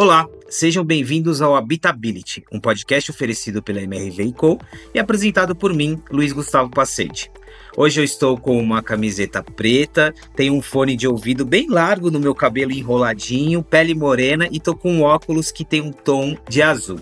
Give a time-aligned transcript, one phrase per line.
[0.00, 4.56] Olá, sejam bem-vindos ao Habitability, um podcast oferecido pela MRV Co
[4.94, 7.28] e apresentado por mim, Luiz Gustavo Pacete.
[7.76, 12.20] Hoje eu estou com uma camiseta preta, tenho um fone de ouvido bem largo no
[12.20, 16.62] meu cabelo enroladinho, pele morena e tô com um óculos que tem um tom de
[16.62, 17.00] azul.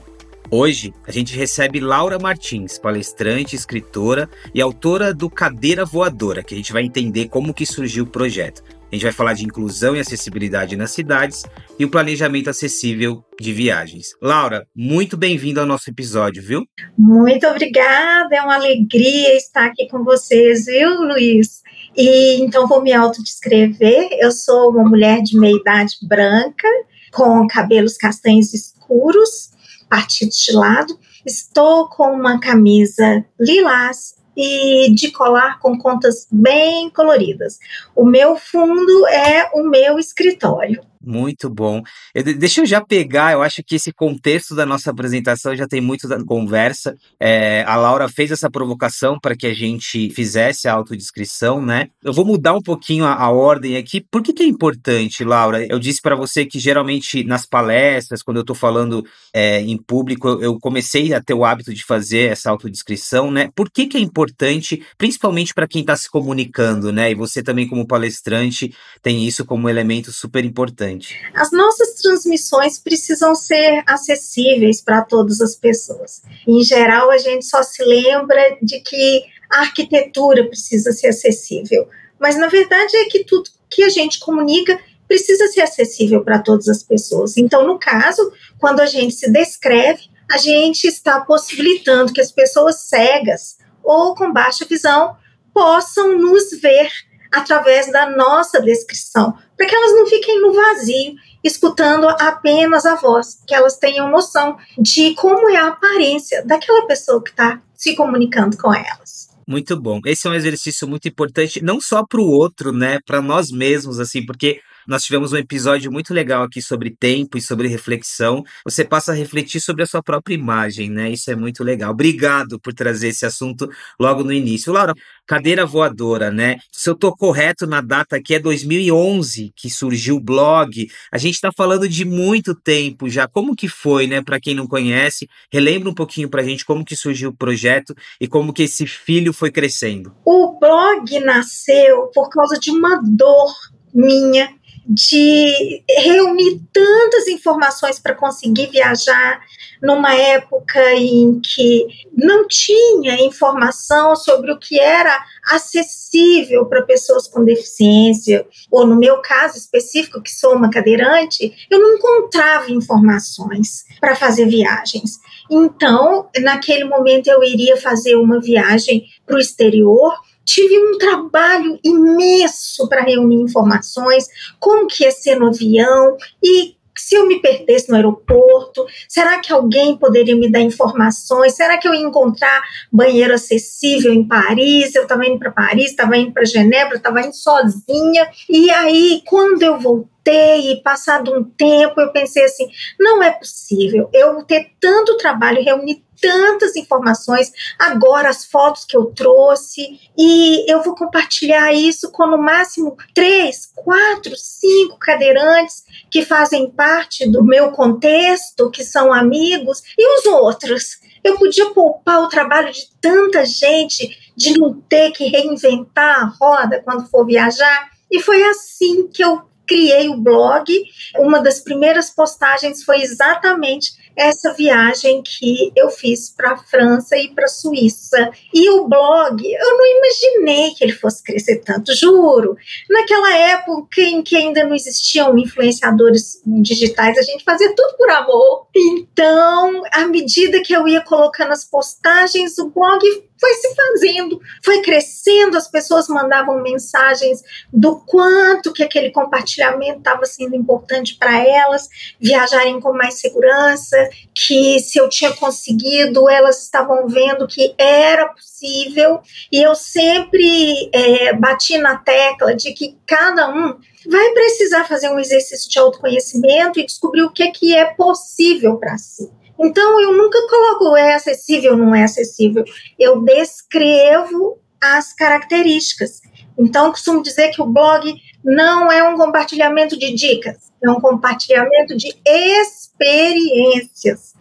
[0.51, 6.57] Hoje a gente recebe Laura Martins, palestrante, escritora e autora do Cadeira Voadora, que a
[6.57, 8.63] gente vai entender como que surgiu o projeto.
[8.91, 11.43] A gente vai falar de inclusão e acessibilidade nas cidades
[11.77, 14.11] e o planejamento acessível de viagens.
[14.23, 16.65] Laura, muito bem-vinda ao nosso episódio, viu?
[16.97, 21.63] Muito obrigada, é uma alegria estar aqui com vocês, viu, Luiz?
[21.97, 24.09] E então vou me autodescrever.
[24.21, 26.69] Eu sou uma mulher de meia idade branca,
[27.13, 29.51] com cabelos castanhos escuros,
[29.91, 30.97] partidos de lado.
[31.27, 37.59] Estou com uma camisa lilás e de colar com contas bem coloridas.
[37.95, 40.83] O meu fundo é o meu escritório.
[41.07, 41.85] Muito bom.
[42.13, 45.81] Eu, deixa eu já pegar, eu acho que esse contexto da nossa apresentação já tem
[45.81, 46.97] muito da conversa.
[47.21, 51.91] É, a Laura fez essa provocação para que a gente fizesse a autodescrição, né?
[52.03, 54.01] Eu vou mudar um pouquinho a, a ordem aqui.
[54.01, 55.65] Por que, que, é importante, Laura?
[55.65, 60.27] Eu disse para você que geralmente nas palestras, quando eu estou falando é, em público,
[60.27, 63.49] eu, eu, comecei a ter o hábito de fazer essa autodescrição, né?
[63.55, 67.13] Por que, que é importante, principalmente para quem está se comunicando, né?
[67.13, 71.17] E você também, como palestrante, tem isso como elemento super importante importante.
[71.35, 76.23] As nossas transmissões precisam ser acessíveis para todas as pessoas.
[76.47, 82.37] Em geral, a gente só se lembra de que a arquitetura precisa ser acessível, mas
[82.37, 86.83] na verdade é que tudo que a gente comunica precisa ser acessível para todas as
[86.83, 87.37] pessoas.
[87.37, 92.81] Então, no caso, quando a gente se descreve, a gente está possibilitando que as pessoas
[92.81, 95.17] cegas ou com baixa visão
[95.55, 96.91] possam nos ver
[97.33, 103.39] através da nossa descrição, para que elas não fiquem no vazio, escutando apenas a voz,
[103.47, 108.57] que elas tenham noção de como é a aparência daquela pessoa que está se comunicando
[108.57, 109.31] com elas.
[109.47, 110.01] Muito bom.
[110.05, 114.01] Esse é um exercício muito importante, não só para o outro, né, para nós mesmos,
[114.01, 118.45] assim, porque nós tivemos um episódio muito legal aqui sobre tempo e sobre reflexão.
[118.65, 121.11] Você passa a refletir sobre a sua própria imagem, né?
[121.11, 121.91] Isso é muito legal.
[121.91, 124.73] Obrigado por trazer esse assunto logo no início.
[124.73, 124.95] Laura,
[125.27, 126.59] cadeira voadora, né?
[126.71, 130.89] Se eu estou correto na data aqui, é 2011 que surgiu o blog.
[131.13, 133.27] A gente está falando de muito tempo já.
[133.27, 134.23] Como que foi, né?
[134.23, 137.95] Para quem não conhece, relembra um pouquinho para a gente como que surgiu o projeto
[138.21, 140.15] e como que esse filho foi crescendo.
[140.25, 143.53] O blog nasceu por causa de uma dor
[143.93, 144.49] minha
[144.89, 149.41] de reunir tantas informações para conseguir viajar
[149.83, 151.87] numa época em que
[152.17, 159.21] não tinha informação sobre o que era acessível para pessoas com deficiência, ou no meu
[159.21, 165.19] caso específico, que sou uma cadeirante, eu não encontrava informações para fazer viagens.
[165.51, 170.15] Então, naquele momento, eu iria fazer uma viagem para o exterior
[170.47, 174.27] tive um trabalho imenso para reunir informações,
[174.59, 179.53] como que ia ser no avião e se eu me perdesse no aeroporto, será que
[179.53, 181.55] alguém poderia me dar informações?
[181.55, 184.95] Será que eu ia encontrar banheiro acessível em Paris?
[184.95, 188.31] Eu estava indo para Paris, estava indo para Genebra, estava indo sozinha.
[188.49, 192.67] E aí, quando eu voltei, passado um tempo eu pensei assim,
[192.99, 199.07] não é possível eu ter tanto trabalho, reunir tantas informações, agora as fotos que eu
[199.07, 206.71] trouxe, e eu vou compartilhar isso com no máximo três, quatro, cinco cadeirantes que fazem
[206.71, 210.99] parte do meu contexto, que são amigos, e os outros.
[211.23, 216.81] Eu podia poupar o trabalho de tanta gente, de não ter que reinventar a roda
[216.85, 217.91] quando for viajar.
[218.11, 220.73] E foi assim que eu criei o blog.
[221.19, 227.29] Uma das primeiras postagens foi exatamente essa viagem que eu fiz para a França e
[227.35, 228.31] para a Suíça.
[228.53, 232.57] E o blog, eu não imaginei que ele fosse crescer tanto, juro.
[232.89, 238.67] Naquela época em que ainda não existiam influenciadores digitais, a gente fazia tudo por amor.
[238.75, 243.01] Então, à medida que eu ia colocando as postagens, o blog
[243.39, 247.43] foi se fazendo, foi crescendo, as pessoas mandavam mensagens
[247.73, 251.89] do quanto que aquele compartilhamento estava sendo importante para elas
[252.21, 253.97] viajarem com mais segurança,
[254.35, 259.21] que se eu tinha conseguido, elas estavam vendo que era possível,
[259.53, 263.79] e eu sempre é, bati na tecla de que cada um
[264.09, 268.77] vai precisar fazer um exercício de autoconhecimento e descobrir o que é, que é possível
[268.77, 269.31] para si.
[269.59, 272.65] Então, eu nunca coloco é acessível não é acessível.
[272.99, 276.21] Eu descrevo as características.
[276.59, 281.95] Então, costumo dizer que o blog não é um compartilhamento de dicas, é um compartilhamento
[281.97, 284.35] de experiências.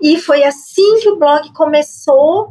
[0.00, 2.50] E foi assim que o blog começou,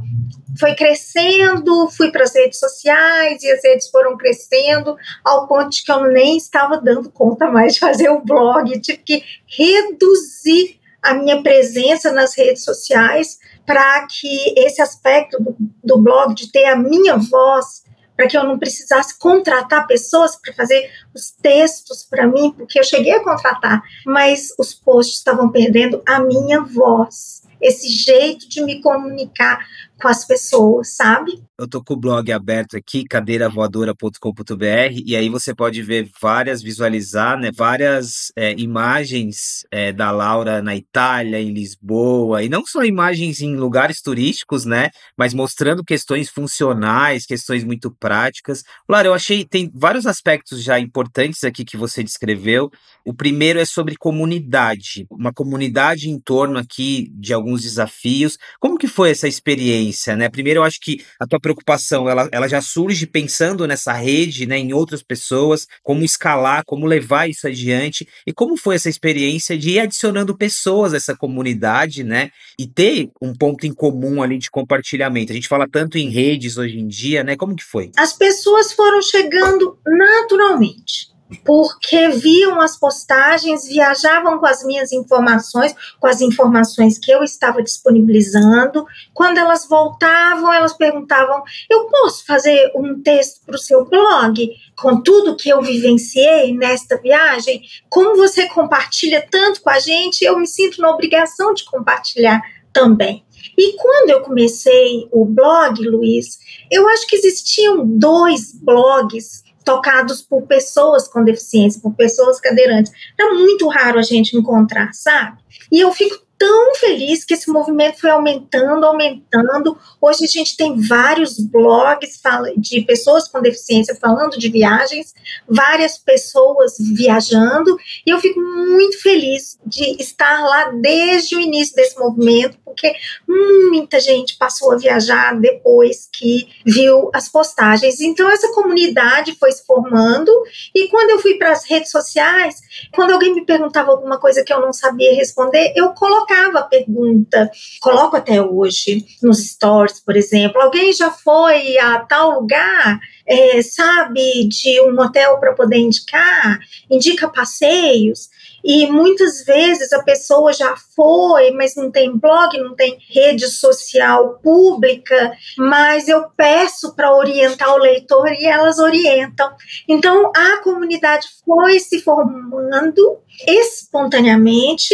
[0.60, 5.83] foi crescendo, fui para as redes sociais e as redes foram crescendo ao ponto de
[5.83, 10.77] que eu nem estava dando conta mais de fazer o blog, tive que reduzir
[11.07, 15.38] a minha presença nas redes sociais para que esse aspecto
[15.83, 17.83] do, blog, de ter a minha voz,
[18.15, 22.83] para que eu não precisasse contratar pessoas para fazer os textos para mim, porque eu
[22.83, 28.81] cheguei a contratar, mas os posts estavam perdendo a minha voz, esse jeito de me
[28.81, 29.65] comunicar
[30.00, 31.44] com as pessoas, sabe?
[31.60, 37.40] Eu tô com o blog aberto aqui, cadeiravoadora.com.br, e aí você pode ver várias, visualizar,
[37.40, 43.42] né, várias é, imagens é, da Laura na Itália, em Lisboa, e não só imagens
[43.42, 48.64] em lugares turísticos, né, mas mostrando questões funcionais, questões muito práticas.
[48.88, 52.70] Laura, eu achei, tem vários aspectos já importantes aqui que você descreveu.
[53.04, 58.38] O primeiro é sobre comunidade, uma comunidade em torno aqui de alguns desafios.
[58.60, 60.30] Como que foi essa experiência, né?
[60.30, 64.57] Primeiro, eu acho que a tua preocupação, ela, ela já surge pensando nessa rede, né,
[64.57, 69.72] em outras pessoas, como escalar, como levar isso adiante, e como foi essa experiência de
[69.72, 72.30] ir adicionando pessoas a essa comunidade, né,
[72.60, 75.31] e ter um ponto em comum ali de compartilhamento.
[75.31, 77.92] A gente fala tanto em redes hoje em dia, né, como que foi?
[77.98, 86.07] As pessoas foram chegando naturalmente porque viam as postagens, viajavam com as minhas informações, com
[86.07, 88.85] as informações que eu estava disponibilizando.
[89.13, 95.01] Quando elas voltavam, elas perguntavam: Eu posso fazer um texto para o seu blog com
[95.01, 97.62] tudo que eu vivenciei nesta viagem?
[97.89, 102.41] Como você compartilha tanto com a gente, eu me sinto na obrigação de compartilhar
[102.71, 103.25] também.
[103.57, 106.39] E quando eu comecei o blog, Luiz,
[106.71, 112.90] eu acho que existiam dois blogs tocados por pessoas com deficiência, por pessoas cadeirantes.
[113.19, 115.40] Era muito raro a gente encontrar, sabe?
[115.69, 119.78] E eu fico tão feliz que esse movimento foi aumentando, aumentando.
[120.00, 122.22] Hoje a gente tem vários blogs
[122.57, 125.13] de pessoas com deficiência falando de viagens,
[125.48, 131.98] várias pessoas viajando, e eu fico muito feliz de estar lá desde o início desse
[131.98, 132.94] movimento, porque
[133.28, 138.00] muita gente passou a viajar depois que viu as postagens.
[138.00, 140.31] Então essa comunidade foi se formando,
[140.75, 142.62] e quando eu fui para as redes sociais,
[142.94, 146.63] quando alguém me perguntava alguma coisa que eu não sabia responder, eu colocava colocava a
[146.63, 153.62] pergunta, coloco até hoje nos stories, por exemplo, alguém já foi a tal lugar, é,
[153.62, 156.59] sabe, de um hotel para poder indicar,
[156.91, 158.29] indica passeios.
[158.63, 164.39] E muitas vezes a pessoa já foi, mas não tem blog, não tem rede social
[164.44, 169.50] pública, mas eu peço para orientar o leitor e elas orientam.
[169.88, 174.94] Então a comunidade foi se formando espontaneamente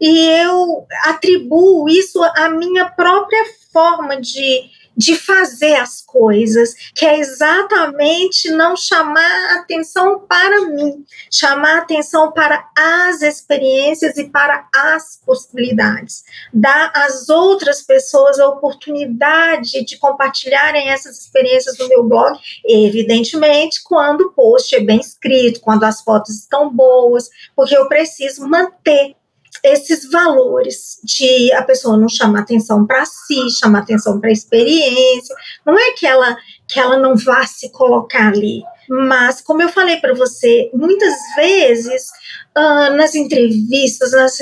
[0.00, 7.18] e eu atribuo isso à minha própria forma de, de fazer as coisas, que é
[7.18, 16.24] exatamente não chamar atenção para mim, chamar atenção para as experiências e para as possibilidades,
[16.52, 24.22] dar às outras pessoas a oportunidade de compartilharem essas experiências no meu blog, evidentemente quando
[24.22, 29.14] o post é bem escrito, quando as fotos estão boas, porque eu preciso manter
[29.62, 35.34] esses valores de a pessoa não chamar atenção para si, chamar atenção para a experiência.
[35.64, 36.36] Não é que ela,
[36.68, 42.08] que ela não vá se colocar ali, mas, como eu falei para você, muitas vezes
[42.56, 44.38] uh, nas entrevistas, nas,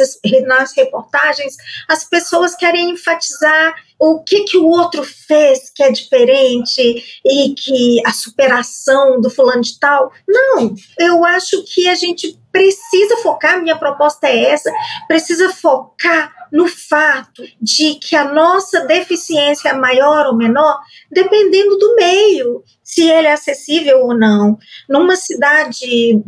[0.47, 1.57] nas reportagens,
[1.89, 8.03] as pessoas querem enfatizar o que, que o outro fez que é diferente e que
[8.07, 10.13] a superação do fulano de tal.
[10.29, 14.71] Não, eu acho que a gente precisa focar, minha proposta é essa,
[15.09, 20.79] precisa focar no fato de que a nossa deficiência é maior ou menor,
[21.11, 24.57] dependendo do meio, se ele é acessível ou não.
[24.89, 26.23] Numa cidade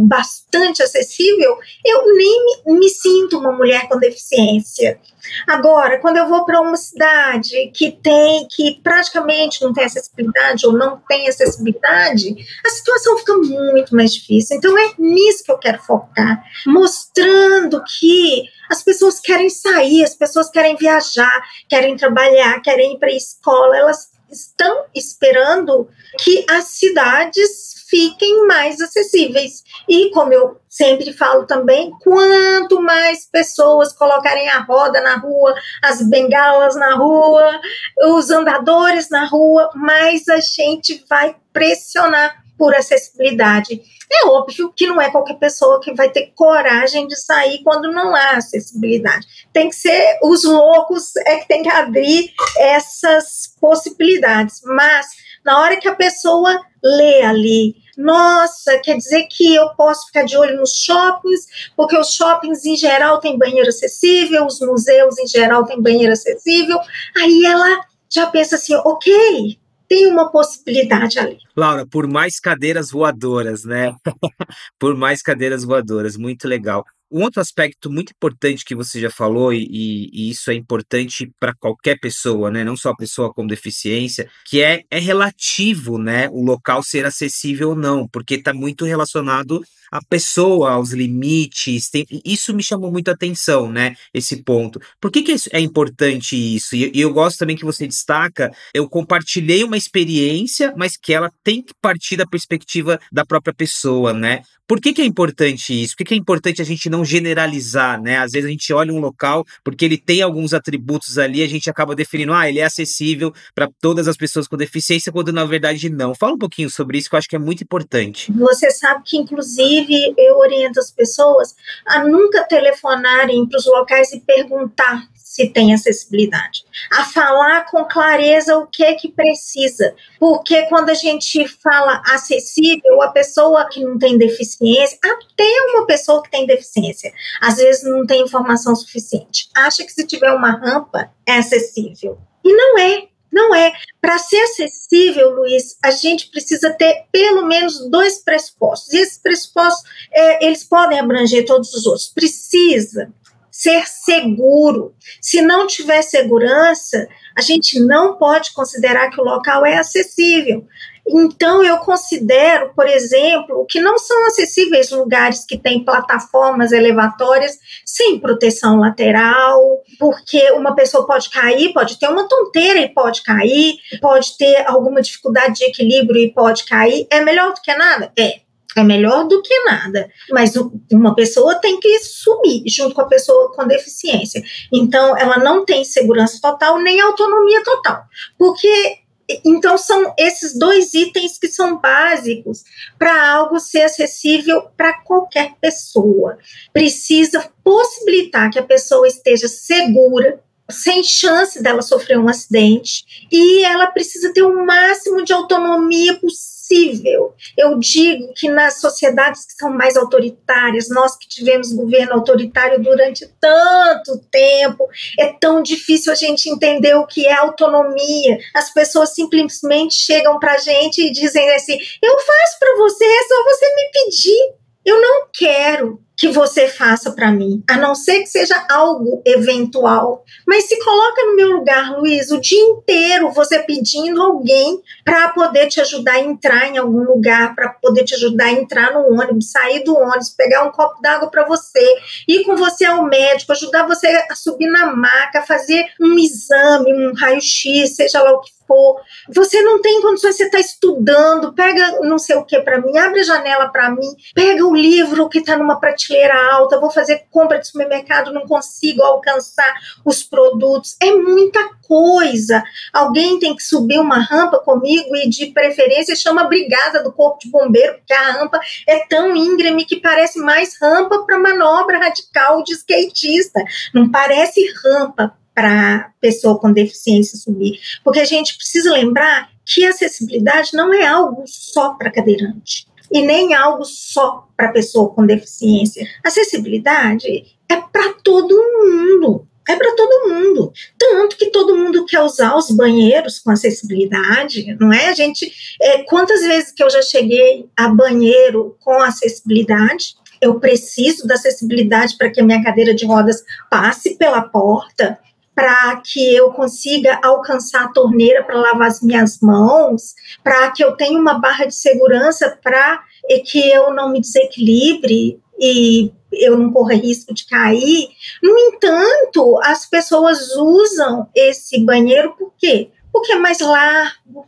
[0.00, 5.00] bastante acessível, eu nem me, me sinto uma mulher com deficiência.
[5.46, 10.74] Agora, quando eu vou para uma cidade que tem, que praticamente não tem acessibilidade ou
[10.74, 14.58] não tem acessibilidade, a situação fica muito mais difícil.
[14.58, 20.48] Então é nisso que eu quero focar, mostrando que as pessoas querem sair, as pessoas
[20.48, 25.88] querem viajar, querem trabalhar, querem ir para a escola, elas estão esperando
[26.22, 29.64] que as cidades fiquem mais acessíveis.
[29.88, 36.00] E como eu sempre falo também, quanto mais pessoas colocarem a roda na rua, as
[36.08, 37.60] bengalas na rua,
[38.04, 43.80] os andadores na rua, mais a gente vai pressionar por acessibilidade.
[44.12, 48.14] É óbvio que não é qualquer pessoa que vai ter coragem de sair quando não
[48.14, 49.26] há acessibilidade.
[49.50, 54.60] Tem que ser os loucos é que tem que abrir essas possibilidades.
[54.62, 55.06] Mas
[55.42, 60.36] na hora que a pessoa lê ali, nossa, quer dizer que eu posso ficar de
[60.36, 65.64] olho nos shoppings, porque os shoppings em geral têm banheiro acessível, os museus em geral
[65.64, 66.78] têm banheiro acessível.
[67.16, 69.58] Aí ela já pensa assim, ok,
[69.90, 71.38] tem uma possibilidade ali.
[71.56, 73.92] Laura, por mais cadeiras voadoras, né?
[74.78, 76.84] por mais cadeiras voadoras, muito legal.
[77.10, 81.52] Um outro aspecto muito importante que você já falou, e, e isso é importante para
[81.52, 82.62] qualquer pessoa, né?
[82.62, 86.28] Não só a pessoa com deficiência, que é, é relativo, né?
[86.30, 91.90] O local ser acessível ou não, porque está muito relacionado a pessoa, aos limites.
[91.90, 93.94] Tem, isso me chamou muito a atenção, né?
[94.12, 94.80] Esse ponto.
[95.00, 96.76] Por que, que é importante isso?
[96.76, 98.50] E, e eu gosto também que você destaca.
[98.74, 104.12] Eu compartilhei uma experiência, mas que ela tem que partir da perspectiva da própria pessoa,
[104.12, 104.42] né?
[104.70, 105.94] Por que, que é importante isso?
[105.94, 108.18] Por que, que é importante a gente não generalizar, né?
[108.18, 111.68] Às vezes a gente olha um local porque ele tem alguns atributos ali, a gente
[111.68, 115.90] acaba definindo, ah, ele é acessível para todas as pessoas com deficiência, quando na verdade
[115.90, 116.14] não.
[116.14, 118.30] Fala um pouquinho sobre isso, que eu acho que é muito importante.
[118.30, 119.79] Você sabe que, inclusive,
[120.16, 121.54] eu oriento as pessoas
[121.86, 128.58] a nunca telefonarem para os locais e perguntar se tem acessibilidade, a falar com clareza
[128.58, 133.96] o que é que precisa, porque quando a gente fala acessível, a pessoa que não
[133.96, 139.84] tem deficiência, até uma pessoa que tem deficiência, às vezes não tem informação suficiente, acha
[139.84, 142.18] que se tiver uma rampa é acessível.
[142.44, 143.09] E não é.
[143.32, 143.72] Não é.
[144.00, 148.92] Para ser acessível, Luiz, a gente precisa ter pelo menos dois pressupostos.
[148.92, 152.08] E esses pressupostos, é, eles podem abranger todos os outros.
[152.08, 153.12] Precisa
[153.50, 154.94] ser seguro.
[155.20, 157.06] Se não tiver segurança,
[157.36, 160.66] a gente não pode considerar que o local é acessível.
[161.12, 168.18] Então, eu considero, por exemplo, que não são acessíveis lugares que têm plataformas elevatórias sem
[168.18, 169.60] proteção lateral,
[169.98, 175.02] porque uma pessoa pode cair, pode ter uma tonteira e pode cair, pode ter alguma
[175.02, 177.06] dificuldade de equilíbrio e pode cair.
[177.10, 178.12] É melhor do que nada?
[178.18, 178.40] É.
[178.76, 180.08] É melhor do que nada.
[180.30, 180.54] Mas
[180.92, 184.42] uma pessoa tem que subir junto com a pessoa com deficiência.
[184.72, 188.04] Então, ela não tem segurança total nem autonomia total.
[188.38, 189.00] Porque
[189.44, 192.64] então, são esses dois itens que são básicos
[192.98, 196.38] para algo ser acessível para qualquer pessoa.
[196.72, 203.86] Precisa possibilitar que a pessoa esteja segura, sem chance dela sofrer um acidente, e ela
[203.88, 207.34] precisa ter o máximo de autonomia possível.
[207.58, 213.26] Eu digo que nas sociedades que são mais autoritárias, nós que tivemos governo autoritário durante
[213.40, 218.38] tanto tempo, é tão difícil a gente entender o que é autonomia.
[218.54, 223.22] As pessoas simplesmente chegam para a gente e dizem assim: eu faço para você, é
[223.24, 224.60] só você me pedir.
[224.84, 230.22] Eu não quero que você faça para mim, a não ser que seja algo eventual.
[230.46, 235.68] Mas se coloca no meu lugar, Luiz, o dia inteiro você pedindo alguém para poder
[235.68, 239.50] te ajudar a entrar em algum lugar, para poder te ajudar a entrar no ônibus,
[239.50, 241.96] sair do ônibus, pegar um copo d'água para você,
[242.28, 247.14] ir com você ao médico, ajudar você a subir na maca, fazer um exame, um
[247.14, 249.00] raio-x, seja lá o que for.
[249.34, 253.20] Você não tem condições, você está estudando, pega não sei o que para mim, abre
[253.20, 257.58] a janela para mim, pega o livro que está numa prateleira alta, vou fazer compra
[257.58, 259.72] de supermercado, não consigo alcançar
[260.04, 260.96] os produtos.
[261.00, 262.62] É muita coisa.
[262.92, 267.38] Alguém tem que subir uma rampa comigo e, de preferência, chama a brigada do corpo
[267.38, 272.62] de bombeiro, porque a rampa é tão íngreme que parece mais rampa para manobra radical
[272.64, 273.62] de skatista.
[273.94, 280.70] Não parece rampa para pessoa com deficiência subir, porque a gente precisa lembrar que acessibilidade
[280.74, 286.06] não é algo só para cadeirante e nem algo só para pessoa com deficiência.
[286.24, 289.46] Acessibilidade é para todo mundo.
[289.68, 290.72] É para todo mundo.
[290.98, 295.08] Tanto que todo mundo quer usar os banheiros com acessibilidade, não é?
[295.08, 295.52] A gente.
[295.80, 300.16] É, quantas vezes que eu já cheguei a banheiro com acessibilidade?
[300.40, 305.18] Eu preciso da acessibilidade para que a minha cadeira de rodas passe pela porta
[305.54, 310.96] para que eu consiga alcançar a torneira para lavar as minhas mãos, para que eu
[310.96, 313.02] tenha uma barra de segurança para
[313.44, 318.08] que eu não me desequilibre e eu não corra risco de cair.
[318.42, 322.90] No entanto, as pessoas usam esse banheiro por quê?
[323.12, 324.46] Porque é mais largo,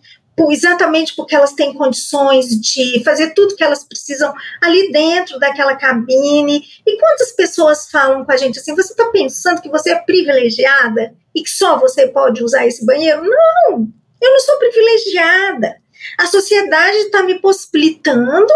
[0.50, 6.64] exatamente porque elas têm condições de fazer tudo que elas precisam ali dentro daquela cabine.
[6.86, 11.14] E quantas pessoas falam com a gente assim: você está pensando que você é privilegiada
[11.34, 13.22] e que só você pode usar esse banheiro?
[13.22, 13.88] Não!
[14.20, 15.82] Eu não sou privilegiada.
[16.18, 18.52] A sociedade está me possibilitando,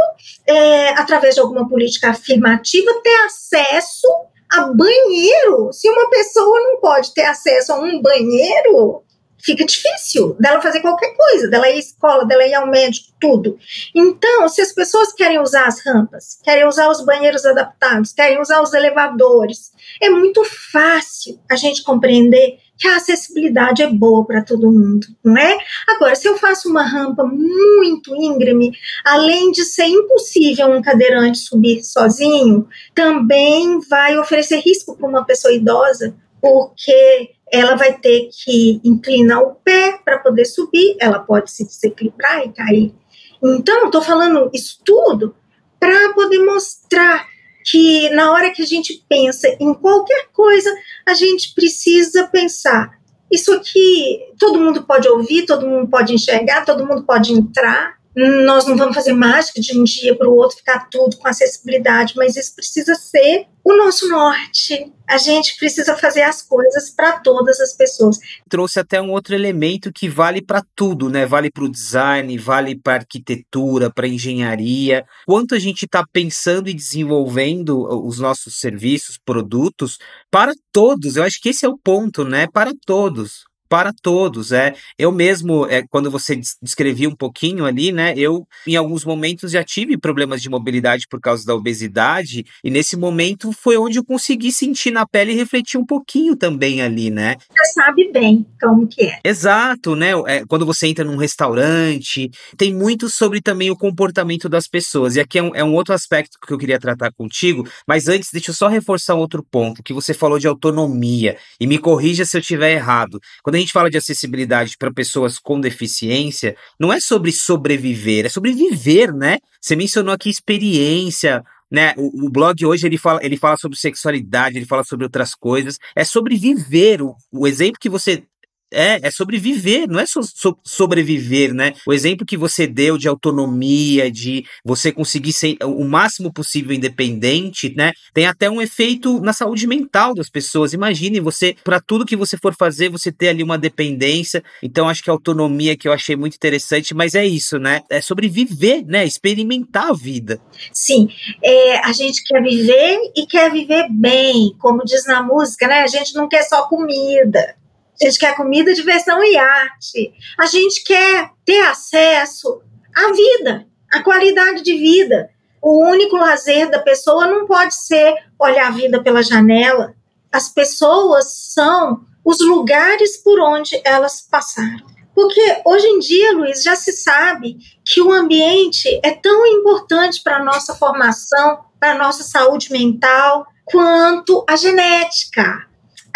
[0.47, 4.09] é, através de alguma política afirmativa, ter acesso
[4.51, 5.73] a banheiro.
[5.73, 9.03] Se uma pessoa não pode ter acesso a um banheiro,
[9.47, 13.57] fica difícil dela fazer qualquer coisa, dela ir à escola, dela ir ao médico, tudo.
[13.95, 18.61] Então, se as pessoas querem usar as rampas, querem usar os banheiros adaptados, querem usar
[18.61, 19.71] os elevadores,
[20.03, 25.37] é muito fácil a gente compreender que a acessibilidade é boa para todo mundo, não
[25.39, 25.57] é?
[25.89, 28.73] Agora, se eu faço uma rampa muito íngreme,
[29.05, 35.55] além de ser impossível um cadeirante subir sozinho, também vai oferecer risco para uma pessoa
[35.55, 36.15] idosa,
[36.47, 42.47] porque ela vai ter que inclinar o pé para poder subir, ela pode se desequilibrar
[42.47, 42.95] e cair.
[43.43, 45.35] Então, estou falando isso tudo
[45.81, 47.27] para poder mostrar
[47.65, 50.73] que na hora que a gente pensa em qualquer coisa,
[51.05, 52.97] a gente precisa pensar.
[53.29, 57.97] Isso aqui todo mundo pode ouvir, todo mundo pode enxergar, todo mundo pode entrar.
[58.17, 62.15] Nós não vamos fazer mágica de um dia para o outro ficar tudo com acessibilidade,
[62.17, 64.91] mas isso precisa ser o nosso norte.
[65.07, 68.17] A gente precisa fazer as coisas para todas as pessoas.
[68.49, 71.27] Trouxe até um outro elemento que vale para tudo, né?
[71.27, 75.05] Vale para o design, vale para arquitetura, para engenharia.
[75.27, 79.99] Quanto a gente está pensando e desenvolvendo os nossos serviços, produtos
[80.31, 81.17] para todos.
[81.17, 82.47] Eu acho que esse é o ponto, né?
[82.51, 84.53] Para todos para todos.
[84.53, 89.53] É, eu mesmo, é, quando você descrevia um pouquinho ali, né, eu em alguns momentos
[89.53, 94.05] já tive problemas de mobilidade por causa da obesidade e nesse momento foi onde eu
[94.05, 97.37] consegui sentir na pele e refletir um pouquinho também ali, né?
[97.51, 99.21] Você sabe bem como que é.
[99.25, 100.11] Exato, né?
[100.27, 105.17] É, quando você entra num restaurante, tem muito sobre também o comportamento das pessoas.
[105.17, 108.31] E aqui é um, é um outro aspecto que eu queria tratar contigo, mas antes
[108.33, 112.25] deixa eu só reforçar um outro ponto que você falou de autonomia e me corrija
[112.25, 113.19] se eu estiver errado.
[113.43, 118.27] Quando quando a gente fala de acessibilidade para pessoas com deficiência, não é sobre sobreviver,
[118.27, 119.39] é sobre viver, né?
[119.61, 121.95] Você mencionou aqui experiência, né?
[121.97, 125.79] O, o, blog hoje ele fala, ele fala sobre sexualidade, ele fala sobre outras coisas.
[125.95, 127.01] É sobre viver.
[127.01, 128.25] O, o exemplo que você
[128.73, 131.73] é, é sobreviver, não é so, so, sobreviver, né?
[131.87, 137.73] O exemplo que você deu de autonomia, de você conseguir ser o máximo possível independente,
[137.77, 137.93] né?
[138.13, 140.73] Tem até um efeito na saúde mental das pessoas.
[140.73, 144.43] Imagine você, para tudo que você for fazer, você ter ali uma dependência.
[144.63, 147.83] Então, acho que a autonomia que eu achei muito interessante, mas é isso, né?
[147.89, 149.05] É sobreviver, né?
[149.05, 150.41] Experimentar a vida.
[150.73, 151.09] Sim,
[151.43, 155.83] é, a gente quer viver e quer viver bem, como diz na música, né?
[155.83, 157.55] A gente não quer só comida.
[158.01, 160.13] A gente quer comida, diversão e arte.
[160.39, 162.61] A gente quer ter acesso
[162.95, 165.31] à vida, à qualidade de vida.
[165.63, 169.95] O único lazer da pessoa não pode ser olhar a vida pela janela.
[170.31, 174.85] As pessoas são os lugares por onde elas passaram.
[175.15, 180.37] Porque hoje em dia, Luiz, já se sabe que o ambiente é tão importante para
[180.37, 185.66] a nossa formação, para a nossa saúde mental, quanto a genética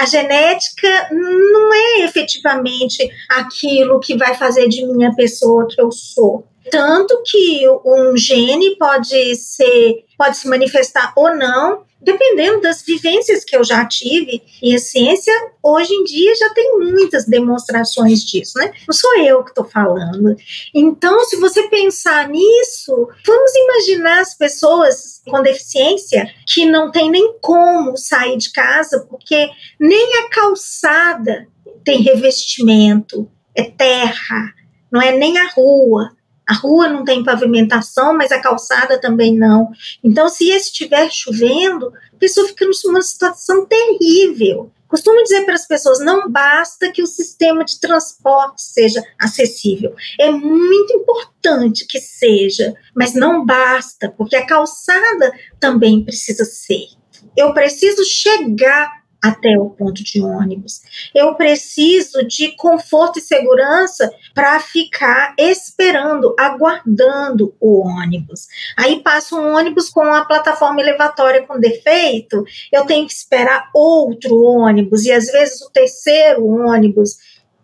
[0.01, 5.93] a genética não é efetivamente aquilo que vai fazer de mim a pessoa que eu
[5.93, 6.50] sou.
[6.71, 13.55] Tanto que um gene pode ser, pode se manifestar ou não dependendo das vivências que
[13.55, 18.73] eu já tive, e a ciência hoje em dia já tem muitas demonstrações disso, né?
[18.89, 20.35] Não sou eu que estou falando.
[20.75, 27.35] Então, se você pensar nisso, vamos imaginar as pessoas com deficiência que não tem nem
[27.41, 31.47] como sair de casa, porque nem a calçada
[31.85, 34.55] tem revestimento, é terra,
[34.91, 36.11] não é nem a rua.
[36.51, 39.71] A rua não tem pavimentação, mas a calçada também não.
[40.03, 44.73] Então, se estiver chovendo, a pessoa fica numa situação terrível.
[44.89, 49.95] Costumo dizer para as pessoas: não basta que o sistema de transporte seja acessível.
[50.19, 56.89] É muito importante que seja, mas não basta, porque a calçada também precisa ser.
[57.37, 60.81] Eu preciso chegar até o ponto de ônibus.
[61.15, 68.49] Eu preciso de conforto e segurança para ficar esperando, aguardando o ônibus.
[68.77, 74.43] Aí passa um ônibus com a plataforma elevatória com defeito, eu tenho que esperar outro
[74.43, 77.17] ônibus e às vezes o terceiro ônibus.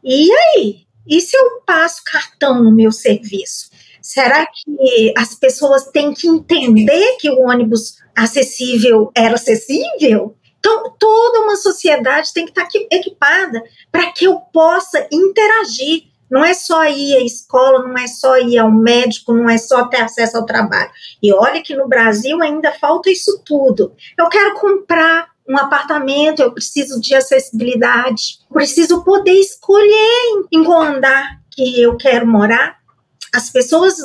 [0.05, 0.87] E aí?
[1.07, 3.71] E se eu passo cartão no meu serviço?
[4.03, 10.37] Será que as pessoas têm que entender que o ônibus acessível era acessível?
[10.59, 16.05] Então, toda uma sociedade tem que estar equipada para que eu possa interagir.
[16.29, 19.87] Não é só ir à escola, não é só ir ao médico, não é só
[19.87, 20.91] ter acesso ao trabalho.
[21.23, 23.93] E olha que no Brasil ainda falta isso tudo.
[24.19, 31.41] Eu quero comprar um apartamento, eu preciso de acessibilidade, preciso poder escolher em qual andar
[31.51, 32.79] que eu quero morar.
[33.37, 33.97] As pessoas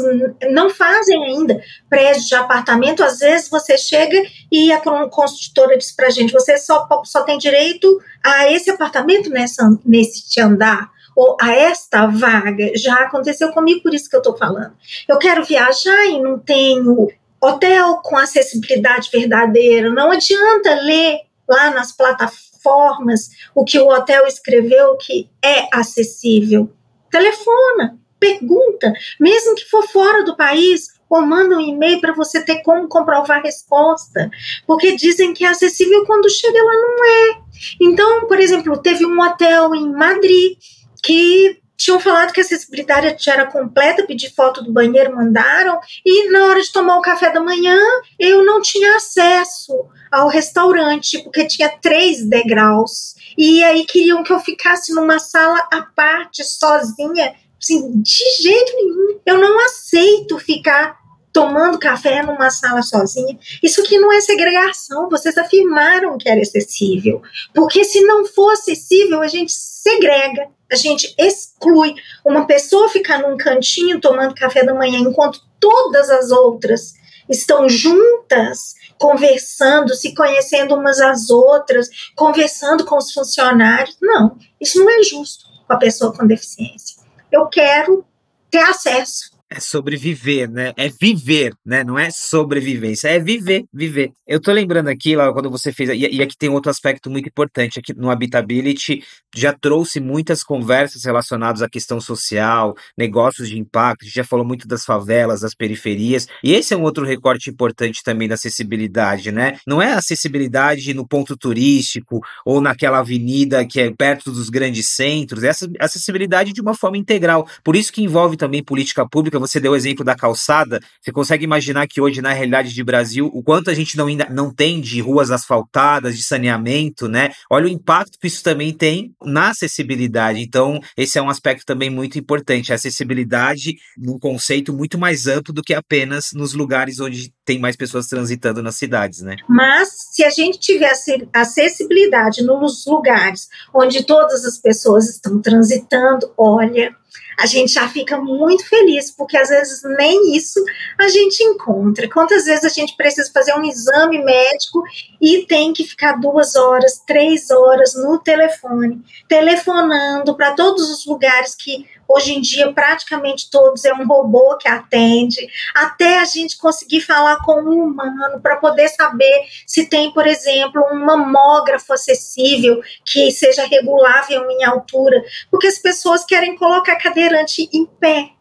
[0.52, 3.02] não fazem ainda prédio de apartamento.
[3.02, 7.38] Às vezes você chega e a construtora diz para a gente: você só, só tem
[7.38, 12.74] direito a esse apartamento nessa, nesse andar ou a esta vaga.
[12.76, 14.74] Já aconteceu comigo, por isso que eu estou falando.
[15.08, 17.08] Eu quero viajar e não tenho
[17.42, 19.90] hotel com acessibilidade verdadeira.
[19.90, 26.70] Não adianta ler lá nas plataformas o que o hotel escreveu que é acessível.
[27.10, 32.62] Telefona, pergunta, mesmo que for fora do país, ou manda um e-mail para você ter
[32.62, 34.30] como comprovar a resposta,
[34.66, 37.42] porque dizem que é acessível quando chega lá não é.
[37.82, 40.58] Então, por exemplo, teve um hotel em Madrid
[41.04, 46.46] que tinham falado que a acessibilidade era completa, pedi foto do banheiro, mandaram, e na
[46.46, 47.76] hora de tomar o café da manhã,
[48.20, 49.74] eu não tinha acesso
[50.12, 53.16] ao restaurante, porque tinha três degraus.
[53.36, 57.34] E aí queriam que eu ficasse numa sala à parte, sozinha.
[57.62, 59.20] Assim, de jeito nenhum.
[59.26, 61.00] Eu não aceito ficar
[61.32, 63.38] tomando café numa sala sozinha.
[63.64, 67.22] Isso aqui não é segregação, vocês afirmaram que era acessível.
[67.54, 71.96] Porque se não for acessível, a gente segrega, a gente exclui.
[72.26, 76.94] Uma pessoa ficar num cantinho tomando café da manhã enquanto todas as outras
[77.30, 83.98] estão juntas, conversando, se conhecendo umas às outras, conversando com os funcionários.
[84.02, 87.01] Não, isso não é justo com a pessoa com deficiência.
[87.32, 88.06] Eu quero
[88.50, 90.72] ter acesso é sobreviver, né?
[90.78, 91.84] É viver, né?
[91.84, 94.14] Não é sobrevivência, é viver, viver.
[94.26, 97.78] Eu tô lembrando aqui, lá, quando você fez, e, aqui tem outro aspecto muito importante,
[97.78, 99.04] aqui no Habitability
[99.36, 104.86] já trouxe muitas conversas relacionadas à questão social, negócios de impacto, já falou muito das
[104.86, 109.58] favelas, das periferias, e esse é um outro recorte importante também da acessibilidade, né?
[109.68, 115.44] Não é acessibilidade no ponto turístico ou naquela avenida que é perto dos grandes centros,
[115.44, 117.46] é acessibilidade de uma forma integral.
[117.66, 121.44] Por isso que envolve também política pública você deu o exemplo da calçada, você consegue
[121.44, 124.80] imaginar que hoje, na realidade de Brasil, o quanto a gente não, ainda não tem
[124.80, 127.32] de ruas asfaltadas, de saneamento, né?
[127.50, 130.40] Olha o impacto que isso também tem na acessibilidade.
[130.40, 135.54] Então, esse é um aspecto também muito importante, a acessibilidade num conceito muito mais amplo
[135.54, 139.36] do que apenas nos lugares onde tem mais pessoas transitando nas cidades, né?
[139.48, 146.96] Mas se a gente tivesse acessibilidade nos lugares onde todas as pessoas estão transitando, olha,
[147.40, 150.64] a gente já fica muito feliz, porque às vezes nem isso
[150.98, 152.10] a gente encontra.
[152.10, 154.84] Quantas vezes a gente precisa fazer um exame médico
[155.20, 161.56] e tem que ficar duas horas, três horas no telefone, telefonando para todos os lugares
[161.56, 167.02] que Hoje em dia, praticamente todos é um robô que atende, até a gente conseguir
[167.02, 173.32] falar com um humano para poder saber se tem, por exemplo, um mamógrafo acessível que
[173.32, 178.32] seja regulável em altura, porque as pessoas querem colocar cadeirante em pé.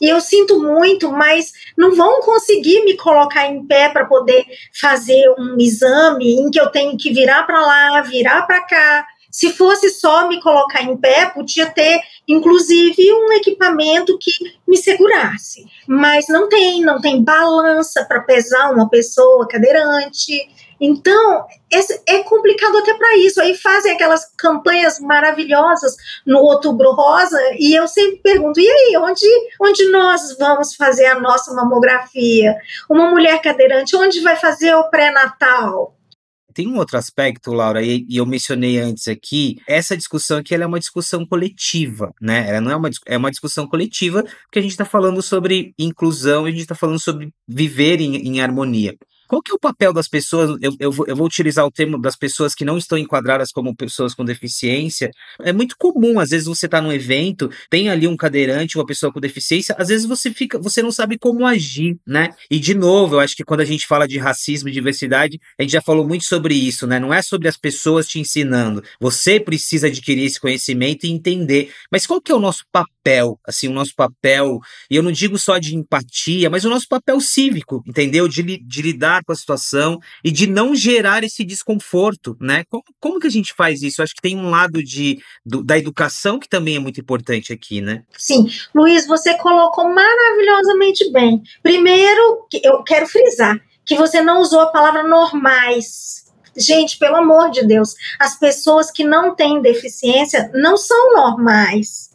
[0.00, 4.44] E eu sinto muito, mas não vão conseguir me colocar em pé para poder
[4.78, 9.06] fazer um exame em que eu tenho que virar para lá, virar para cá
[9.38, 14.32] se fosse só me colocar em pé, podia ter, inclusive, um equipamento que
[14.66, 15.64] me segurasse.
[15.86, 20.32] Mas não tem, não tem balança para pesar uma pessoa cadeirante.
[20.80, 21.46] Então,
[22.08, 23.40] é complicado até para isso.
[23.40, 25.94] Aí fazem aquelas campanhas maravilhosas
[26.26, 29.24] no Outubro Rosa, e eu sempre pergunto: e aí, onde,
[29.60, 32.56] onde nós vamos fazer a nossa mamografia?
[32.90, 35.94] Uma mulher cadeirante, onde vai fazer o pré-natal?
[36.58, 40.64] Tem um outro aspecto, Laura, e, e, eu mencionei antes aqui, essa discussão aqui ela
[40.64, 42.48] é uma discussão coletiva, né?
[42.48, 46.46] Ela não é uma, é uma discussão coletiva, porque a gente está falando sobre inclusão,
[46.46, 48.96] a gente está falando sobre viver em, em harmonia.
[49.28, 50.58] Qual que é o papel das pessoas?
[50.62, 53.76] Eu, eu, vou, eu, vou, utilizar o termo das pessoas que não estão enquadradas como
[53.76, 55.10] pessoas com deficiência.
[55.40, 59.12] É muito comum, às vezes você está num evento, tem ali um cadeirante, uma pessoa
[59.12, 62.30] com deficiência, às vezes você fica, você não sabe como agir, né?
[62.50, 65.62] E de novo, eu acho que quando a gente fala de racismo e diversidade, a
[65.62, 66.98] gente já falou muito sobre isso, né?
[66.98, 68.82] Não é sobre as pessoas te ensinando.
[68.98, 71.70] Você precisa adquirir esse conhecimento e entender.
[71.92, 72.97] Mas qual que é o nosso papel?
[73.46, 77.20] Assim, o nosso papel, e eu não digo só de empatia, mas o nosso papel
[77.20, 78.28] cívico, entendeu?
[78.28, 82.64] De, de lidar com a situação e de não gerar esse desconforto, né?
[82.68, 84.02] Como, como que a gente faz isso?
[84.02, 87.80] Acho que tem um lado de, do, da educação que também é muito importante aqui,
[87.80, 88.02] né?
[88.16, 91.42] Sim, Luiz, você colocou maravilhosamente bem.
[91.62, 96.26] Primeiro, eu quero frisar que você não usou a palavra normais.
[96.56, 102.07] Gente, pelo amor de Deus, as pessoas que não têm deficiência não são normais.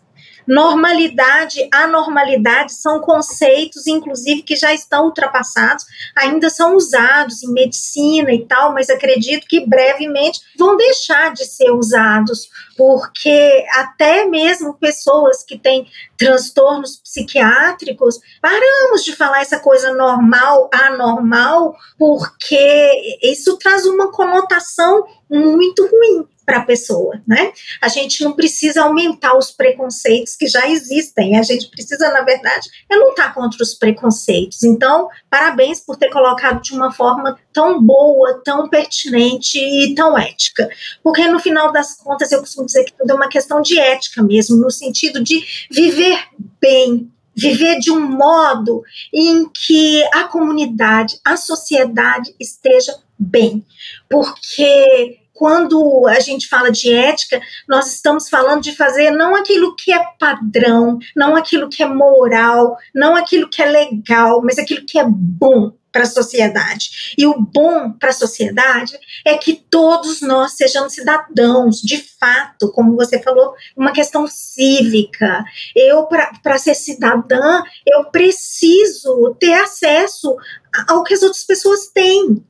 [0.48, 8.46] Normalidade, anormalidade são conceitos, inclusive, que já estão ultrapassados, ainda são usados em medicina e
[8.46, 15.58] tal, mas acredito que brevemente vão deixar de ser usados, porque até mesmo pessoas que
[15.58, 25.06] têm transtornos psiquiátricos, paramos de falar essa coisa normal, anormal, porque isso traz uma conotação
[25.34, 27.52] muito ruim para a pessoa, né?
[27.82, 32.70] A gente não precisa aumentar os preconceitos que já existem, a gente precisa, na verdade,
[32.92, 34.64] é lutar contra os preconceitos.
[34.64, 40.70] Então, parabéns por ter colocado de uma forma tão boa, tão pertinente e tão ética.
[41.02, 44.22] Porque no final das contas, eu costumo dizer que tudo é uma questão de ética
[44.22, 45.42] mesmo, no sentido de
[45.72, 46.20] viver
[46.60, 53.66] bem, viver de um modo em que a comunidade, a sociedade esteja bem.
[54.10, 59.92] Porque quando a gente fala de ética, nós estamos falando de fazer não aquilo que
[59.92, 65.00] é padrão, não aquilo que é moral, não aquilo que é legal, mas aquilo que
[65.00, 67.14] é bom para a sociedade.
[67.18, 72.96] E o bom para a sociedade é que todos nós sejamos cidadãos, de fato, como
[72.96, 75.46] você falou, uma questão cívica.
[75.76, 80.36] Eu, para ser cidadã, eu preciso ter acesso
[80.88, 82.44] ao que as outras pessoas têm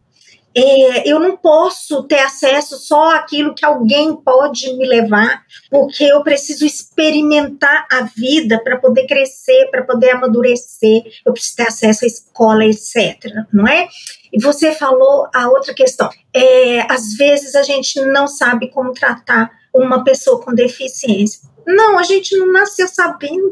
[0.56, 6.22] é, eu não posso ter acesso só àquilo que alguém pode me levar, porque eu
[6.24, 12.08] preciso experimentar a vida para poder crescer, para poder amadurecer, eu preciso ter acesso à
[12.08, 13.18] escola, etc.
[13.52, 13.88] Não é?
[14.32, 16.10] E você falou a outra questão.
[16.34, 21.53] É, às vezes a gente não sabe como tratar uma pessoa com deficiência.
[21.66, 23.52] Não, a gente não nasceu sabendo.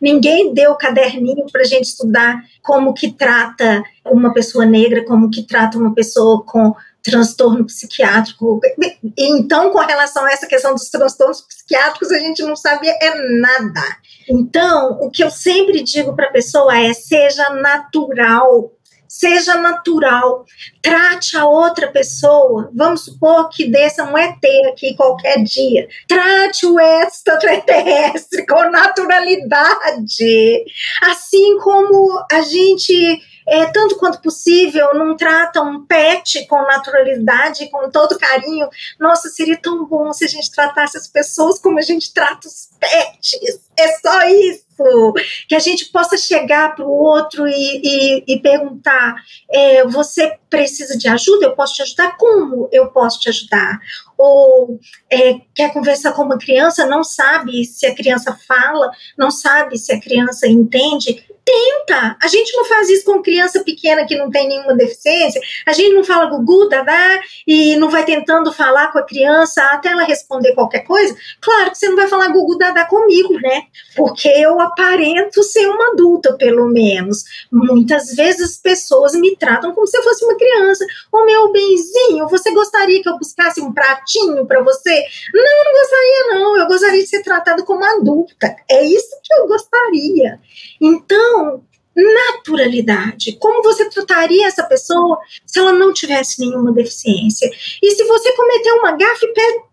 [0.00, 5.42] Ninguém deu caderninho para a gente estudar como que trata uma pessoa negra, como que
[5.42, 8.60] trata uma pessoa com transtorno psiquiátrico.
[9.18, 13.82] Então, com relação a essa questão dos transtornos psiquiátricos, a gente não sabia é nada.
[14.28, 18.72] Então, o que eu sempre digo para a pessoa é: seja natural
[19.12, 20.46] seja natural,
[20.80, 22.70] trate a outra pessoa.
[22.74, 25.86] Vamos supor que desça um ET aqui qualquer dia.
[26.08, 30.64] Trate o extraterrestre com naturalidade.
[31.02, 33.20] Assim como a gente
[33.52, 38.66] é, tanto quanto possível, não trata um pet com naturalidade, com todo carinho.
[38.98, 42.70] Nossa, seria tão bom se a gente tratasse as pessoas como a gente trata os
[42.80, 43.60] pets.
[43.78, 44.62] É só isso
[45.46, 49.16] que a gente possa chegar para o outro e, e, e perguntar:
[49.50, 51.44] é, você precisa de ajuda?
[51.44, 52.16] Eu posso te ajudar?
[52.16, 53.78] Como eu posso te ajudar?
[54.16, 59.76] Ou é, quer conversar com uma criança, não sabe se a criança fala, não sabe
[59.76, 61.22] se a criança entende?
[61.44, 62.16] Tenta!
[62.22, 65.92] A gente não faz isso com criança pequena que não tem nenhuma deficiência, a gente
[65.92, 70.54] não fala gugu, dadá, e não vai tentando falar com a criança até ela responder
[70.54, 71.14] qualquer coisa.
[71.40, 73.64] Claro que você não vai falar gugu, dadá comigo, né?
[73.96, 77.24] Porque eu aparento ser uma adulta, pelo menos.
[77.50, 80.84] Muitas vezes as pessoas me tratam como se eu fosse uma criança.
[81.12, 85.04] Ô oh, meu benzinho, você gostaria que eu buscasse um pratinho para você?
[85.34, 86.56] Não, não gostaria, não.
[86.56, 88.54] Eu gostaria de ser tratada como adulta.
[88.70, 90.40] É isso que eu gostaria.
[90.80, 91.31] Então,
[91.94, 93.36] naturalidade.
[93.38, 97.50] Como você trataria essa pessoa se ela não tivesse nenhuma deficiência?
[97.82, 99.26] E se você cometeu uma gafe,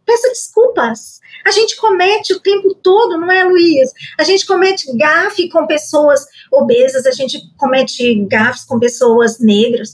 [0.06, 1.19] peça desculpas.
[1.45, 3.91] A gente comete o tempo todo, não é, Luiz?
[4.17, 9.93] A gente comete gafe com pessoas obesas, a gente comete gafes com pessoas negras.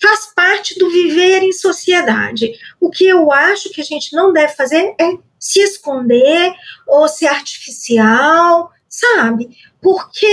[0.00, 2.52] Faz parte do viver em sociedade.
[2.80, 6.52] O que eu acho que a gente não deve fazer é se esconder
[6.86, 9.48] ou ser artificial, sabe?
[9.80, 10.26] Porque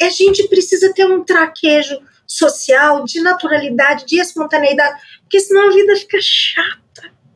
[0.00, 5.96] a gente precisa ter um traquejo social, de naturalidade, de espontaneidade, porque senão a vida
[5.96, 6.80] fica chata.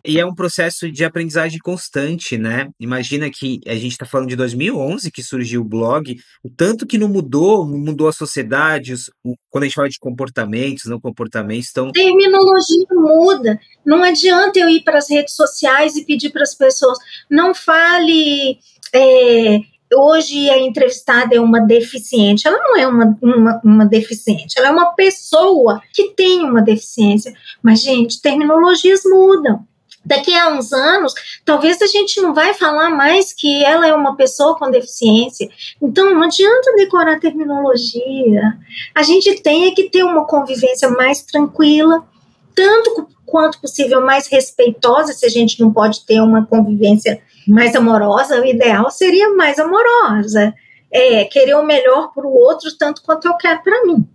[0.06, 2.68] E é um processo de aprendizagem constante, né?
[2.78, 6.98] Imagina que a gente está falando de 2011 que surgiu o blog, o tanto que
[6.98, 11.70] não mudou, mudou a sociedade, os, o, quando a gente fala de comportamentos, não comportamentos,
[11.70, 11.90] então...
[11.90, 13.58] Terminologia muda.
[13.84, 16.98] Não adianta eu ir para as redes sociais e pedir para as pessoas,
[17.30, 18.58] não fale...
[18.92, 24.68] É, hoje a entrevistada é uma deficiente, ela não é uma, uma, uma, deficiente, ela
[24.68, 27.32] é uma pessoa que tem uma deficiência.
[27.62, 29.64] Mas, gente, terminologias mudam
[30.04, 34.16] daqui a uns anos, talvez a gente não vai falar mais que ela é uma
[34.16, 35.48] pessoa com deficiência.
[35.80, 38.42] Então, não adianta decorar terminologia.
[38.94, 42.04] A gente tem que ter uma convivência mais tranquila,
[42.54, 48.40] tanto quanto possível mais respeitosa, se a gente não pode ter uma convivência mais amorosa,
[48.40, 50.54] o ideal seria mais amorosa.
[50.92, 54.08] É, querer o melhor para o outro tanto quanto eu quero para mim.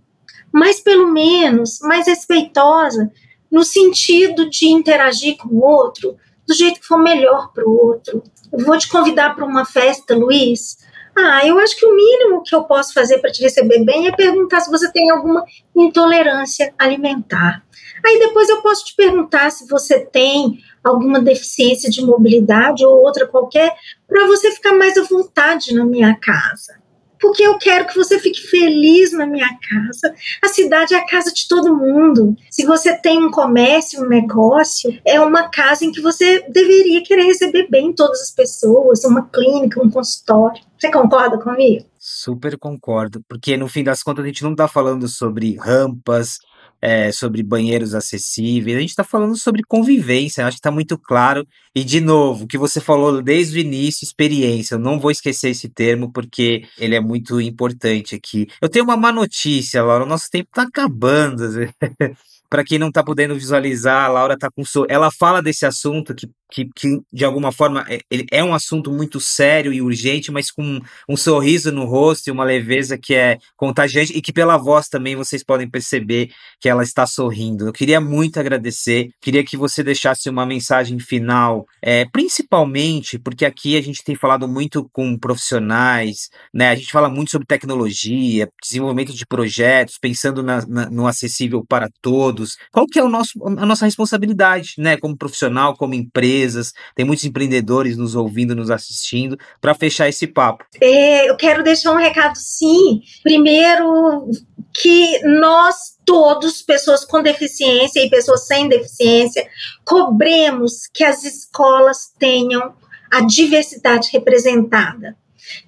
[0.52, 3.10] Mas pelo menos mais respeitosa,
[3.50, 6.16] no sentido de interagir com o outro
[6.46, 8.22] do jeito que for melhor para o outro.
[8.52, 10.78] Eu vou te convidar para uma festa, Luiz.
[11.16, 14.12] Ah, eu acho que o mínimo que eu posso fazer para te receber bem é
[14.12, 15.44] perguntar se você tem alguma
[15.76, 17.62] intolerância alimentar.
[18.04, 23.26] Aí depois eu posso te perguntar se você tem alguma deficiência de mobilidade ou outra
[23.26, 23.74] qualquer,
[24.08, 26.80] para você ficar mais à vontade na minha casa
[27.20, 30.14] porque eu quero que você fique feliz na minha casa.
[30.42, 32.34] A cidade é a casa de todo mundo.
[32.50, 37.24] Se você tem um comércio, um negócio, é uma casa em que você deveria querer
[37.24, 40.62] receber bem todas as pessoas, uma clínica, um consultório.
[40.78, 41.84] Você concorda comigo?
[41.98, 46.38] Super concordo, porque no fim das contas a gente não está falando sobre rampas,
[46.82, 51.46] é, sobre banheiros acessíveis, a gente está falando sobre convivência, acho que está muito claro.
[51.74, 55.50] E, de novo, o que você falou desde o início, experiência, eu não vou esquecer
[55.50, 58.48] esse termo porque ele é muito importante aqui.
[58.60, 61.44] Eu tenho uma má notícia, Laura, o nosso tempo está acabando.
[62.50, 64.64] Para quem não está podendo visualizar, a Laura está com.
[64.64, 64.84] So...
[64.88, 69.20] Ela fala desse assunto que que, que de alguma forma é, é um assunto muito
[69.20, 74.12] sério e urgente, mas com um sorriso no rosto e uma leveza que é contagiante
[74.12, 77.68] e que pela voz também vocês podem perceber que ela está sorrindo.
[77.68, 83.76] Eu queria muito agradecer, queria que você deixasse uma mensagem final, é, principalmente porque aqui
[83.76, 86.70] a gente tem falado muito com profissionais, né?
[86.70, 91.88] A gente fala muito sobre tecnologia, desenvolvimento de projetos, pensando na, na, no acessível para
[92.02, 92.39] todos.
[92.72, 94.96] Qual que é o nosso, a nossa responsabilidade, né?
[94.96, 100.26] Como profissional, como empresa empresas, tem muitos empreendedores nos ouvindo, nos assistindo, para fechar esse
[100.26, 100.64] papo.
[100.80, 103.02] É, eu quero deixar um recado, sim.
[103.22, 104.28] Primeiro,
[104.72, 109.46] que nós todos, pessoas com deficiência e pessoas sem deficiência,
[109.84, 112.74] cobremos que as escolas tenham
[113.10, 115.16] a diversidade representada.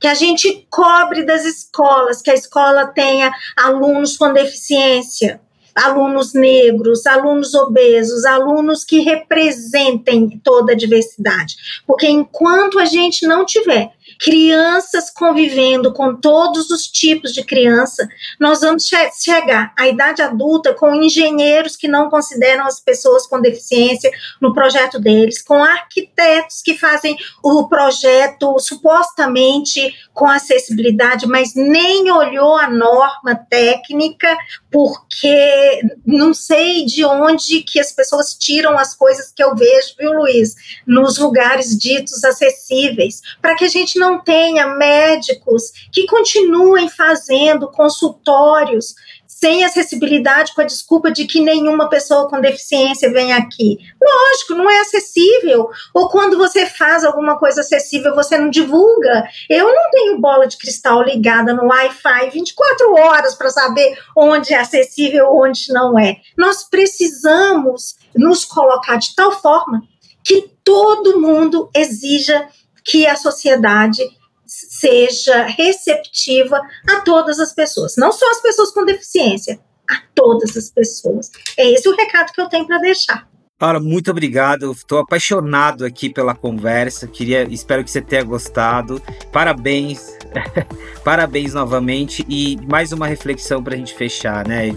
[0.00, 5.40] Que a gente cobre das escolas, que a escola tenha alunos com deficiência,
[5.74, 11.56] alunos negros, alunos obesos, alunos que representem toda a diversidade.
[11.86, 18.06] Porque enquanto a gente não tiver crianças convivendo com todos os tipos de criança,
[18.38, 23.40] nós vamos che chegar à idade adulta com engenheiros que não consideram as pessoas com
[23.40, 32.08] deficiência no projeto deles, com arquitetos que fazem o projeto supostamente com acessibilidade, mas nem
[32.12, 34.36] olhou a norma técnica,
[34.70, 40.12] porque não sei de onde que as pessoas tiram as coisas que eu vejo, viu,
[40.12, 40.54] Luiz,
[40.86, 48.94] nos lugares ditos acessíveis, para que a gente não tenha médicos que continuem fazendo consultórios
[49.42, 53.76] sem acessibilidade, com a desculpa de que nenhuma pessoa com deficiência vem aqui.
[54.00, 55.68] Lógico, não é acessível.
[55.92, 59.24] Ou quando você faz alguma coisa acessível, você não divulga.
[59.50, 64.60] Eu não tenho bola de cristal ligada no Wi-Fi 24 horas para saber onde é
[64.60, 66.18] acessível onde não é.
[66.38, 69.82] Nós precisamos nos colocar de tal forma
[70.24, 72.48] que todo mundo exija
[72.84, 74.02] que a sociedade
[74.46, 79.58] seja receptiva a todas as pessoas, não só as pessoas com deficiência,
[79.90, 81.30] a todas as pessoas.
[81.56, 83.28] É esse o recado que eu tenho para deixar.
[83.60, 84.72] Laura, muito obrigado.
[84.72, 87.06] Estou apaixonado aqui pela conversa.
[87.06, 89.00] Queria, espero que você tenha gostado.
[89.30, 90.18] Parabéns,
[91.04, 94.74] parabéns novamente e mais uma reflexão para a gente fechar, né?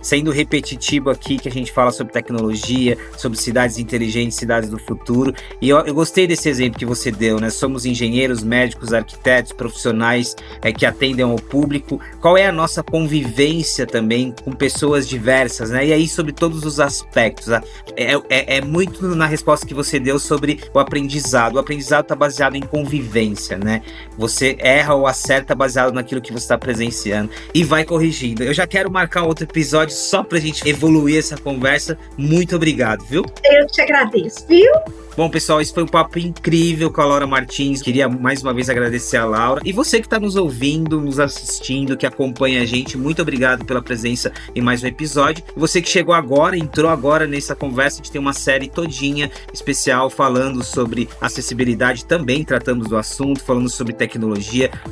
[0.00, 5.34] Sendo repetitivo aqui que a gente fala sobre tecnologia, sobre cidades inteligentes, cidades do futuro.
[5.60, 7.50] E eu, eu gostei desse exemplo que você deu, né?
[7.50, 12.00] Somos engenheiros, médicos, arquitetos, profissionais é, que atendem ao público.
[12.20, 15.86] Qual é a nossa convivência também com pessoas diversas, né?
[15.86, 17.48] E aí sobre todos os aspectos.
[17.50, 17.62] É,
[17.96, 21.56] é, é, muito na resposta que você deu sobre o aprendizado.
[21.56, 23.82] O aprendizado está baseado em convivência, né?
[24.16, 28.42] Você erra ou acerta baseado naquilo que você está presenciando e vai corrigindo.
[28.42, 31.98] Eu já quero marcar outro episódio só para a gente evoluir essa conversa.
[32.16, 33.24] Muito obrigado, viu?
[33.44, 34.70] Eu te agradeço, viu?
[35.16, 37.82] Bom, pessoal, esse foi um papo incrível com a Laura Martins.
[37.82, 39.60] Queria mais uma vez agradecer a Laura.
[39.64, 43.82] E você que está nos ouvindo, nos assistindo, que acompanha a gente, muito obrigado pela
[43.82, 45.44] presença em mais um episódio.
[45.54, 49.30] E você que chegou agora, entrou agora nessa conversa, a gente tem uma série todinha
[49.52, 52.04] especial falando sobre acessibilidade.
[52.04, 54.29] Também tratamos do assunto, falando sobre tecnologia,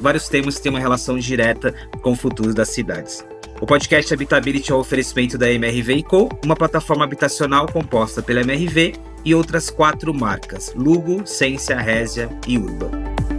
[0.00, 3.24] vários temas que têm uma relação direta com o futuro das cidades.
[3.60, 8.94] O podcast Habitability é um oferecimento da MRV Co, uma plataforma habitacional composta pela MRV
[9.24, 13.37] e outras quatro marcas: Lugo, Sensia, Résia e Urban.